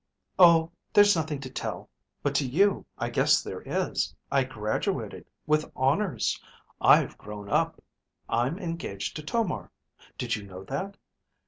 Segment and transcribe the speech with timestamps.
[0.39, 1.87] "Oh, there's nothing to tell.
[2.23, 4.15] But to you I guess there is.
[4.31, 6.41] I graduated, with honors.
[6.81, 7.79] I've grown up.
[8.27, 9.69] I'm engaged to Tomar.
[10.17, 10.97] Did you know that?